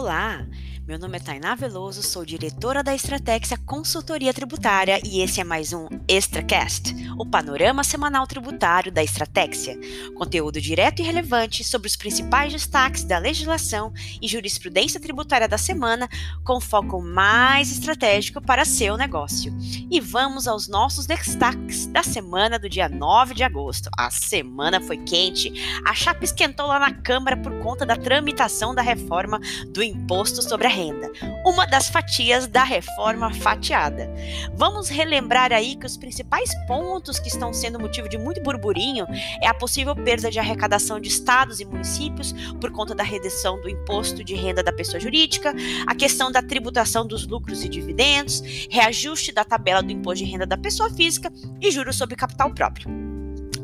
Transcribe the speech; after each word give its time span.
Olá, 0.00 0.48
meu 0.90 0.98
nome 0.98 1.18
é 1.18 1.20
Tainá 1.20 1.54
Veloso, 1.54 2.02
sou 2.02 2.24
diretora 2.24 2.82
da 2.82 2.92
Estratégia 2.92 3.56
Consultoria 3.58 4.34
Tributária 4.34 5.00
e 5.04 5.20
esse 5.20 5.40
é 5.40 5.44
mais 5.44 5.72
um 5.72 5.86
ExtraCast, 6.08 6.92
o 7.16 7.24
panorama 7.24 7.84
semanal 7.84 8.26
tributário 8.26 8.90
da 8.90 9.00
Estratégia. 9.00 9.78
Conteúdo 10.16 10.60
direto 10.60 10.98
e 10.98 11.04
relevante 11.04 11.62
sobre 11.62 11.86
os 11.86 11.94
principais 11.94 12.52
destaques 12.52 13.04
da 13.04 13.18
legislação 13.18 13.92
e 14.20 14.26
jurisprudência 14.26 14.98
tributária 14.98 15.46
da 15.46 15.56
semana, 15.56 16.08
com 16.42 16.60
foco 16.60 17.00
mais 17.00 17.70
estratégico 17.70 18.40
para 18.40 18.64
seu 18.64 18.96
negócio. 18.96 19.56
E 19.88 20.00
vamos 20.00 20.48
aos 20.48 20.66
nossos 20.66 21.06
destaques 21.06 21.86
da 21.86 22.02
semana 22.02 22.58
do 22.58 22.68
dia 22.68 22.88
9 22.88 23.32
de 23.32 23.44
agosto. 23.44 23.88
A 23.96 24.10
semana 24.10 24.80
foi 24.80 24.96
quente, 24.96 25.52
a 25.86 25.94
chapa 25.94 26.24
esquentou 26.24 26.66
lá 26.66 26.80
na 26.80 26.92
Câmara 26.92 27.36
por 27.36 27.56
conta 27.60 27.86
da 27.86 27.94
tramitação 27.94 28.74
da 28.74 28.82
reforma 28.82 29.38
do 29.68 29.84
Imposto 29.84 30.42
sobre 30.42 30.66
a 30.66 30.79
renda, 30.80 31.10
uma 31.44 31.66
das 31.66 31.88
fatias 31.88 32.46
da 32.46 32.64
reforma 32.64 33.32
fatiada. 33.34 34.10
Vamos 34.54 34.88
relembrar 34.88 35.52
aí 35.52 35.76
que 35.76 35.84
os 35.84 35.96
principais 35.96 36.50
pontos 36.66 37.18
que 37.18 37.28
estão 37.28 37.52
sendo 37.52 37.78
motivo 37.78 38.08
de 38.08 38.16
muito 38.16 38.42
burburinho 38.42 39.06
é 39.42 39.46
a 39.46 39.54
possível 39.54 39.94
perda 39.94 40.30
de 40.30 40.38
arrecadação 40.38 40.98
de 40.98 41.08
estados 41.08 41.60
e 41.60 41.64
municípios 41.64 42.32
por 42.60 42.70
conta 42.72 42.94
da 42.94 43.02
redução 43.02 43.60
do 43.60 43.68
imposto 43.68 44.24
de 44.24 44.34
renda 44.34 44.62
da 44.62 44.72
pessoa 44.72 44.98
jurídica, 44.98 45.54
a 45.86 45.94
questão 45.94 46.32
da 46.32 46.42
tributação 46.42 47.06
dos 47.06 47.26
lucros 47.26 47.62
e 47.62 47.68
dividendos, 47.68 48.42
reajuste 48.70 49.32
da 49.32 49.44
tabela 49.44 49.82
do 49.82 49.92
imposto 49.92 50.24
de 50.24 50.30
renda 50.30 50.46
da 50.46 50.56
pessoa 50.56 50.90
física 50.90 51.30
e 51.60 51.70
juros 51.70 51.96
sobre 51.96 52.16
capital 52.16 52.52
próprio. 52.54 53.09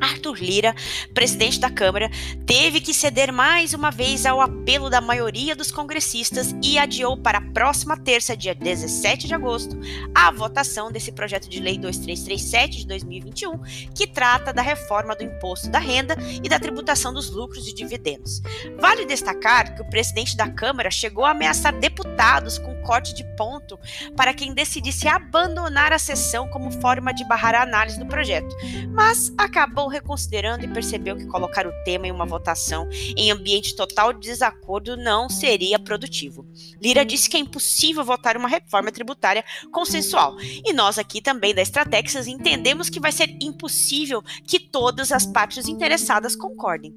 Arthur 0.07 0.39
Lira, 0.39 0.75
presidente 1.13 1.59
da 1.59 1.71
Câmara, 1.71 2.11
teve 2.47 2.81
que 2.81 2.95
ceder 2.95 3.33
mais 3.33 3.75
uma 3.75 3.91
vez 3.91 4.25
ao 4.25 4.41
apelo 4.41 4.89
da 4.89 5.01
maioria 5.01 5.57
dos 5.57 5.73
congressistas 5.73 6.55
e 6.63 6.79
adiou 6.79 7.17
para 7.17 7.39
a 7.39 7.41
próxima 7.53 7.97
terça, 7.97 8.37
dia 8.37 8.55
17 8.55 9.27
de 9.27 9.35
agosto, 9.35 9.79
a 10.15 10.31
votação 10.31 10.93
desse 10.93 11.11
projeto 11.11 11.49
de 11.49 11.61
lei 11.61 11.77
2337 11.79 12.79
de 12.79 12.87
2021, 12.87 13.61
que 13.95 14.07
trata 14.07 14.53
da 14.53 14.63
reforma 14.63 15.17
do 15.17 15.25
imposto 15.25 15.69
da 15.71 15.79
renda 15.79 16.17
e 16.43 16.49
da 16.49 16.59
tributação 16.59 17.13
dos 17.13 17.31
lucros 17.31 17.67
e 17.67 17.75
dividendos. 17.75 18.41
Vale 18.79 19.05
destacar 19.05 19.75
que 19.75 19.83
o 19.83 19.91
presidente 19.91 20.37
da 20.37 20.49
Câmara 20.49 20.91
chegou 20.91 21.25
a 21.25 21.31
ameaçar 21.31 21.77
deputados 21.79 22.59
com 22.59 22.75
corte 22.83 23.13
de 23.13 23.25
ponto 23.37 23.79
para 24.17 24.33
quem 24.33 24.55
decidisse 24.55 25.09
abandonar 25.09 25.93
a 25.93 25.99
sessão 25.99 26.49
como 26.49 26.71
forma 26.81 27.13
de 27.13 27.25
barrar 27.25 27.55
a 27.55 27.63
análise 27.63 27.99
do 27.99 28.07
projeto, 28.07 28.55
mas 28.93 29.33
acabou 29.37 29.89
reconsiderando 29.97 30.65
e 30.65 30.69
percebeu 30.69 31.17
que 31.17 31.27
colocar 31.27 31.67
o 31.67 31.73
tema 31.85 32.07
em 32.07 32.13
uma 32.13 32.27
votação 32.27 32.89
em 33.17 33.31
ambiente 33.31 33.75
total 33.75 34.13
de 34.13 34.21
desacordo 34.21 34.97
não 34.97 35.29
seria 35.29 35.79
produtivo. 35.79 36.47
Lira 36.81 37.05
disse 37.05 37.29
que 37.29 37.37
é 37.37 37.41
impossível 37.41 38.05
votar 38.05 38.37
uma 38.37 38.49
reforma 38.49 38.93
tributária 38.93 39.45
consensual. 39.73 40.37
E 40.41 40.73
nós 40.73 40.99
aqui 40.99 41.21
também 41.21 41.55
da 41.55 41.63
Estratégias 41.63 42.27
entendemos 42.27 42.89
que 42.89 43.01
vai 43.01 43.13
ser 43.13 43.37
impossível 43.41 44.23
que 44.47 44.59
todas 44.59 45.13
as 45.13 45.27
partes 45.27 45.67
interessadas 45.69 46.37
concordem. 46.37 46.95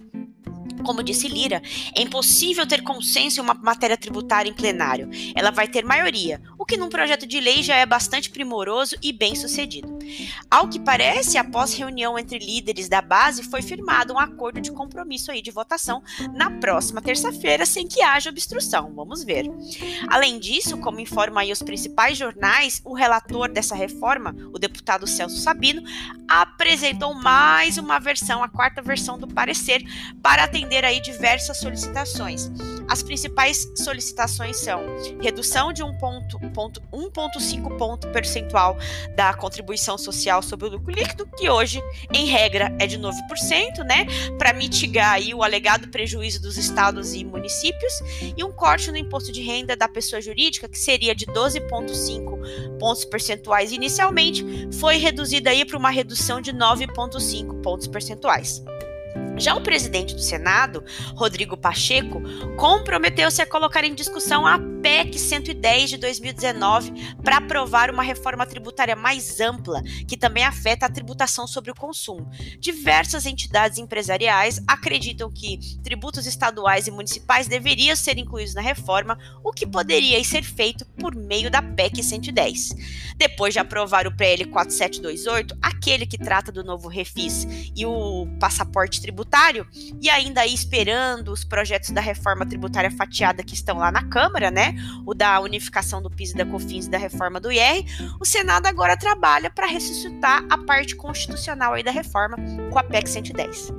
Como 0.84 1.04
disse 1.04 1.28
Lira, 1.28 1.62
é 1.96 2.02
impossível 2.02 2.66
ter 2.66 2.82
consenso 2.84 3.40
em 3.40 3.44
uma 3.44 3.54
matéria 3.54 3.98
tributária 3.98 4.50
em 4.50 4.54
plenário. 4.54 5.10
Ela 5.36 5.52
vai 5.52 5.68
ter 5.68 5.84
maioria, 5.84 6.42
que 6.70 6.78
num 6.78 6.88
projeto 6.88 7.26
de 7.26 7.40
lei 7.40 7.64
já 7.64 7.76
é 7.76 7.86
bastante 7.86 8.30
primoroso 8.30 8.96
e 9.02 9.12
bem 9.12 9.36
sucedido. 9.36 9.98
Ao 10.52 10.68
que 10.68 10.80
parece, 10.80 11.36
após 11.36 11.74
reunião 11.74 12.18
entre 12.18 12.38
líderes 12.38 12.88
da 12.88 13.02
base, 13.02 13.42
foi 13.42 13.64
firmado 13.64 14.14
um 14.14 14.20
acordo 14.20 14.62
de 14.62 14.72
compromisso 14.72 15.32
aí 15.32 15.42
de 15.42 15.50
votação 15.50 16.04
na 16.36 16.52
próxima 16.52 17.02
terça-feira, 17.02 17.66
sem 17.66 17.88
que 17.88 18.04
haja 18.04 18.30
obstrução. 18.30 18.94
Vamos 18.96 19.24
ver. 19.24 19.46
Além 20.10 20.40
disso, 20.40 20.78
como 20.78 21.00
informam 21.00 21.40
aí 21.40 21.52
os 21.52 21.64
principais 21.64 22.16
jornais, 22.16 22.80
o 22.86 22.94
relator 22.94 23.50
dessa 23.50 23.74
reforma, 23.74 24.36
o 24.54 24.60
deputado 24.60 25.08
Celso 25.08 25.40
Sabino, 25.40 25.82
apresentou 26.28 27.16
mais 27.16 27.80
uma 27.80 27.98
versão, 28.00 28.44
a 28.44 28.48
quarta 28.48 28.80
versão 28.80 29.18
do 29.18 29.28
parecer, 29.28 29.84
para 30.22 30.44
atender 30.44 30.86
aí 30.86 31.02
diversas 31.02 31.58
solicitações. 31.58 32.52
As 32.90 33.04
principais 33.04 33.72
solicitações 33.76 34.58
são 34.58 34.84
redução 35.22 35.72
de 35.72 35.84
1,5 35.84 37.78
ponto, 37.78 38.08
percentual 38.08 38.78
da 39.16 39.32
contribuição 39.34 39.98
social 39.98 40.42
sobre 40.42 40.68
o 40.68 40.72
lucro 40.72 40.92
líquido, 40.92 41.28
que 41.38 41.50
hoje, 41.50 41.82
em 42.12 42.26
regra, 42.26 42.76
é 42.80 42.88
de 42.88 42.98
9%, 42.98 43.84
né, 43.86 44.08
para 44.38 44.54
mitigar 44.54 45.14
aí 45.14 45.34
o 45.34 45.44
alegado 45.44 45.88
prejuízo 45.90 46.42
dos 46.42 46.58
estados 46.58 47.14
e 47.14 47.24
municípios, 47.24 47.94
e 48.36 48.44
um 48.44 48.52
corte 48.52 48.90
no 48.90 48.98
imposto 48.98 49.32
de 49.32 49.42
renda 49.42 49.76
da 49.76 49.88
pessoa 49.88 50.20
jurídica, 50.20 50.68
que 50.68 50.80
seria 50.80 51.14
de 51.14 51.28
12,5 51.28 52.78
pontos 52.80 53.06
percentuais 53.06 53.72
inicialmente, 53.72 54.44
foi 54.80 54.98
reduzida 54.98 55.52
aí 55.52 55.64
para 55.64 55.78
uma 55.78 55.92
redução 55.92 56.42
de 56.42 56.52
9,5 56.52 57.62
pontos 57.62 57.88
percentuais. 57.88 58.64
Já 59.38 59.56
o 59.56 59.62
presidente 59.62 60.14
do 60.14 60.22
Senado, 60.22 60.84
Rodrigo 61.16 61.56
Pacheco, 61.56 62.22
comprometeu-se 62.58 63.42
a 63.42 63.46
colocar 63.46 63.84
em 63.86 63.96
discussão 63.96 64.46
a 64.46 64.60
PEC 64.82 65.18
110 65.18 65.90
de 65.92 65.98
2019 65.98 67.16
para 67.24 67.38
aprovar 67.38 67.92
uma 67.92 68.04
reforma 68.04 68.46
tributária 68.46 68.96
mais 68.96 69.40
ampla, 69.40 69.82
que 70.08 70.18
também 70.18 70.44
afeta 70.44 70.86
a 70.86 70.90
tributação 70.90 71.48
sobre 71.48 71.72
o 71.72 71.76
consumo. 71.76 72.30
Diversas 72.60 73.26
entidades 73.26 73.78
empresariais 73.78 74.62
acreditam 74.68 75.32
que 75.32 75.60
tributos 75.84 76.26
estaduais 76.26 76.88
e 76.88 76.92
municipais 76.92 77.48
deveriam 77.48 77.96
ser 77.96 78.18
incluídos 78.18 78.54
na 78.54 78.62
reforma, 78.62 79.18
o 79.44 79.52
que 79.52 79.66
poderia 79.66 80.24
ser 80.24 80.44
feito 80.44 80.86
por 81.00 81.16
meio 81.16 81.50
da 81.50 81.62
PEC 81.62 82.04
110. 82.04 82.70
Depois 83.18 83.54
de 83.54 83.60
aprovar 83.60 84.08
o 84.08 84.16
PL 84.16 84.46
4728, 84.46 85.58
aquele 85.62 86.06
que 86.06 86.18
trata 86.18 86.52
do 86.52 86.64
novo 86.64 86.88
refis 86.88 87.72
e 87.76 87.86
o 87.86 88.28
passaporte 88.40 89.02
tributário, 89.02 89.68
e 90.02 90.10
ainda 90.10 90.42
aí 90.42 90.54
esperando 90.54 91.32
os 91.32 91.44
projetos 91.44 91.90
da 91.90 92.02
reforma 92.02 92.46
tributária 92.46 92.92
fatiada 92.92 93.44
que 93.44 93.54
estão 93.54 93.78
lá 93.78 93.92
na 93.92 94.04
Câmara, 94.04 94.50
né? 94.50 94.69
O 95.06 95.14
da 95.14 95.40
unificação 95.40 96.02
do 96.02 96.10
PIS 96.10 96.32
e 96.32 96.36
da 96.36 96.46
COFINS 96.46 96.88
e 96.88 96.90
da 96.90 96.98
reforma 96.98 97.40
do 97.40 97.52
IR, 97.52 97.86
o 98.20 98.26
Senado 98.26 98.68
agora 98.68 98.98
trabalha 98.98 99.50
para 99.50 99.68
ressuscitar 99.68 100.46
a 100.50 100.58
parte 100.58 100.96
constitucional 100.96 101.74
aí 101.74 101.84
da 101.84 101.92
reforma 101.92 102.38
com 102.72 102.80
a 102.80 102.84
PEC 102.84 103.10
110. 103.10 103.72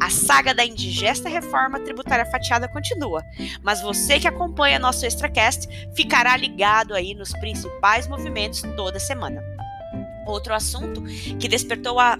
A 0.00 0.10
saga 0.10 0.54
da 0.54 0.64
indigesta 0.64 1.28
reforma 1.28 1.80
tributária 1.80 2.26
fatiada 2.26 2.68
continua, 2.68 3.22
mas 3.62 3.80
você 3.80 4.18
que 4.18 4.28
acompanha 4.28 4.78
nosso 4.78 5.06
Extracast 5.06 5.68
ficará 5.94 6.36
ligado 6.36 6.94
aí 6.94 7.14
nos 7.14 7.32
principais 7.32 8.06
movimentos 8.06 8.62
toda 8.76 8.98
semana. 8.98 9.42
Outro 10.26 10.54
assunto 10.54 11.02
que 11.38 11.48
despertou 11.48 12.00
a 12.00 12.18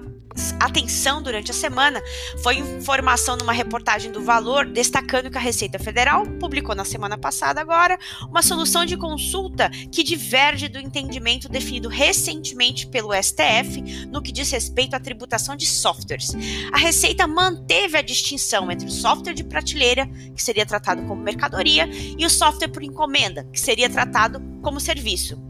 atenção 0.61 1.23
durante 1.23 1.51
a 1.51 1.55
semana 1.55 2.03
foi 2.43 2.57
informação 2.59 3.37
numa 3.37 3.53
reportagem 3.53 4.11
do 4.13 4.23
Valor 4.23 4.67
destacando 4.67 5.31
que 5.31 5.39
a 5.39 5.41
Receita 5.41 5.79
Federal 5.79 6.27
publicou 6.39 6.75
na 6.75 6.85
semana 6.85 7.17
passada 7.17 7.61
agora 7.61 7.99
uma 8.29 8.43
solução 8.43 8.85
de 8.85 8.97
consulta 8.97 9.71
que 9.91 10.03
diverge 10.03 10.69
do 10.69 10.79
entendimento 10.79 11.49
definido 11.49 11.89
recentemente 11.89 12.87
pelo 12.87 13.11
STF 13.15 14.07
no 14.11 14.23
que 14.23 14.33
diz 14.33 14.51
respeito 14.51 14.95
à 14.95 15.01
tributação 15.01 15.57
de 15.57 15.67
softwares. 15.67 16.35
A 16.73 16.79
Receita 16.79 17.27
manteve 17.27 17.97
a 17.97 18.03
distinção 18.03 18.71
entre 18.71 18.87
o 18.87 18.91
software 18.91 19.35
de 19.35 19.45
prateleira, 19.45 20.07
que 20.35 20.43
seria 20.43 20.67
tratado 20.67 21.03
como 21.03 21.23
mercadoria, 21.23 21.89
e 21.91 22.25
o 22.25 22.31
software 22.31 22.69
por 22.69 22.83
encomenda, 22.83 23.45
que 23.53 23.61
seria 23.61 23.89
tratado 23.89 24.41
como 24.67 24.81
serviço. 24.81 25.41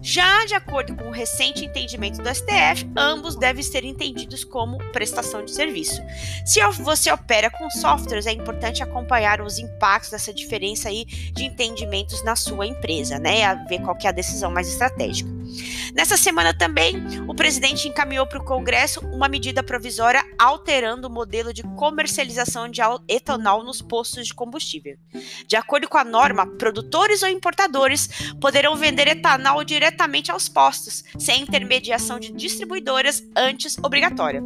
Já 0.00 0.46
de 0.46 0.54
acordo 0.54 0.96
com 0.96 1.04
o 1.04 1.10
recente 1.10 1.62
entendimento 1.62 2.22
do 2.22 2.34
STF, 2.34 2.90
ambos 2.96 3.36
devem 3.36 3.62
ser 3.62 3.84
entendidos 3.84 4.44
como 4.44 4.78
prestação 4.92 5.44
de 5.44 5.50
serviço. 5.50 6.00
Se 6.46 6.58
você 6.80 7.12
opera 7.12 7.50
com 7.50 7.68
softwares, 7.68 8.26
é 8.26 8.32
importante 8.32 8.82
acompanhar 8.82 9.42
os 9.42 9.58
impactos 9.58 10.10
dessa 10.10 10.32
diferença 10.32 10.88
aí 10.88 11.04
de 11.04 11.44
entendimentos 11.44 12.24
na 12.24 12.34
sua 12.34 12.66
empresa, 12.66 13.18
né? 13.18 13.44
A 13.44 13.56
ver 13.56 13.82
qual 13.82 13.94
é 14.02 14.08
a 14.08 14.12
decisão 14.12 14.50
mais 14.50 14.66
estratégica. 14.68 15.30
Nessa 15.94 16.16
semana 16.16 16.54
também, 16.54 16.96
o 17.28 17.34
presidente 17.34 17.88
encaminhou 17.88 18.26
para 18.26 18.38
o 18.38 18.44
Congresso 18.44 19.00
uma 19.06 19.28
medida 19.28 19.62
provisória 19.62 20.24
alterando 20.38 21.08
o 21.08 21.10
modelo 21.10 21.52
de 21.52 21.62
comercialização 21.62 22.68
de 22.68 22.80
etanol 23.08 23.62
nos 23.62 23.82
postos 23.82 24.26
de 24.26 24.34
combustível. 24.34 24.96
De 25.46 25.56
acordo 25.56 25.88
com 25.88 25.98
a 25.98 26.04
norma, 26.04 26.46
produtores 26.46 27.22
ou 27.22 27.28
importadores 27.28 28.08
poderão 28.40 28.76
vender 28.76 29.08
etanol 29.08 29.64
diretamente 29.64 30.30
aos 30.30 30.48
postos, 30.48 31.04
sem 31.18 31.42
intermediação 31.42 32.18
de 32.18 32.32
distribuidoras 32.32 33.22
antes 33.36 33.76
obrigatória. 33.82 34.42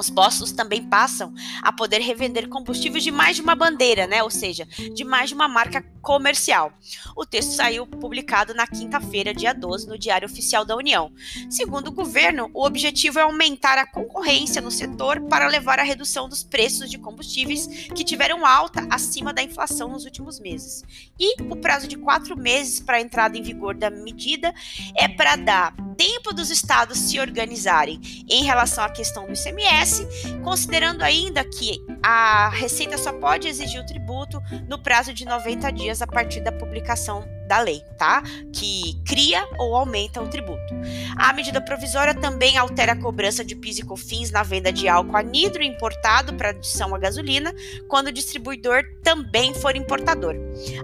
Os 0.00 0.08
postos 0.08 0.50
também 0.50 0.82
passam 0.82 1.34
a 1.60 1.70
poder 1.70 1.98
revender 1.98 2.48
combustíveis 2.48 3.04
de 3.04 3.10
mais 3.10 3.36
de 3.36 3.42
uma 3.42 3.54
bandeira, 3.54 4.06
né? 4.06 4.22
Ou 4.22 4.30
seja, 4.30 4.64
de 4.64 5.04
mais 5.04 5.28
de 5.28 5.34
uma 5.34 5.46
marca 5.46 5.84
comercial. 6.00 6.72
O 7.14 7.26
texto 7.26 7.52
saiu 7.52 7.86
publicado 7.86 8.54
na 8.54 8.66
quinta-feira, 8.66 9.34
dia 9.34 9.52
12, 9.52 9.86
no 9.86 9.98
Diário 9.98 10.26
Oficial 10.26 10.64
da 10.64 10.74
União. 10.74 11.12
Segundo 11.50 11.88
o 11.88 11.92
governo, 11.92 12.50
o 12.54 12.64
objetivo 12.64 13.18
é 13.18 13.22
aumentar 13.22 13.76
a 13.76 13.86
concorrência 13.86 14.62
no 14.62 14.70
setor 14.70 15.20
para 15.28 15.46
levar 15.48 15.78
à 15.78 15.82
redução 15.82 16.30
dos 16.30 16.42
preços 16.42 16.90
de 16.90 16.96
combustíveis 16.96 17.66
que 17.94 18.02
tiveram 18.02 18.46
alta 18.46 18.86
acima 18.88 19.34
da 19.34 19.42
inflação 19.42 19.90
nos 19.90 20.06
últimos 20.06 20.40
meses. 20.40 20.82
E 21.18 21.42
o 21.42 21.56
prazo 21.56 21.86
de 21.86 21.98
quatro 21.98 22.38
meses 22.38 22.80
para 22.80 22.96
a 22.96 23.00
entrada 23.02 23.36
em 23.36 23.42
vigor 23.42 23.74
da 23.74 23.90
medida 23.90 24.54
é 24.96 25.06
para 25.08 25.36
dar 25.36 25.74
tempo 26.00 26.32
dos 26.32 26.48
estados 26.48 26.96
se 26.96 27.20
organizarem 27.20 28.00
em 28.26 28.42
relação 28.42 28.82
à 28.82 28.88
questão 28.88 29.26
do 29.26 29.34
ICMS, 29.34 30.08
considerando 30.42 31.02
ainda 31.02 31.44
que 31.44 31.84
a 32.02 32.48
Receita 32.48 32.96
só 32.96 33.12
pode 33.12 33.46
exigir 33.46 33.78
o 33.78 33.84
tributo 33.84 34.42
no 34.66 34.82
prazo 34.82 35.12
de 35.12 35.26
90 35.26 35.70
dias 35.70 36.00
a 36.00 36.06
partir 36.06 36.40
da 36.40 36.50
publicação 36.50 37.28
da 37.50 37.58
lei, 37.58 37.82
tá? 37.98 38.22
Que 38.52 38.94
cria 39.04 39.44
ou 39.58 39.74
aumenta 39.74 40.22
o 40.22 40.28
tributo. 40.28 40.72
A 41.16 41.32
medida 41.32 41.60
provisória 41.60 42.14
também 42.14 42.56
altera 42.56 42.92
a 42.92 42.96
cobrança 42.96 43.44
de 43.44 43.56
PIS 43.56 43.80
e 43.80 43.82
COFINS 43.82 44.30
na 44.30 44.44
venda 44.44 44.72
de 44.72 44.88
álcool 44.88 45.16
anidro 45.16 45.60
importado 45.60 46.32
para 46.34 46.50
adição 46.50 46.94
à 46.94 46.98
gasolina, 46.98 47.52
quando 47.88 48.06
o 48.06 48.12
distribuidor 48.12 48.84
também 49.02 49.52
for 49.52 49.74
importador. 49.74 50.36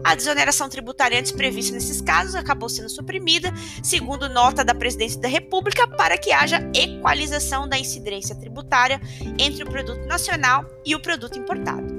A 0.02 0.16
desoneração 0.16 0.68
tributária 0.68 1.20
antes 1.20 1.30
prevista 1.30 1.72
nesses 1.72 2.00
casos 2.00 2.34
acabou 2.34 2.68
sendo 2.68 2.88
suprimida, 2.88 3.54
segundo 3.80 4.28
nota 4.28 4.64
da 4.64 4.74
Presidência 4.74 5.20
da 5.20 5.28
República, 5.28 5.86
para 5.86 6.18
que 6.18 6.32
haja 6.32 6.68
equalização 6.74 7.68
da 7.68 7.78
incidência 7.78 8.34
tributária 8.34 9.00
entre 9.38 9.62
o 9.62 9.70
produto 9.70 10.04
nacional 10.06 10.64
e 10.84 10.96
o 10.96 11.00
produto 11.00 11.38
importado. 11.38 11.94